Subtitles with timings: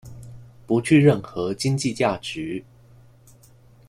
[0.65, 2.63] 不具任何经济价值。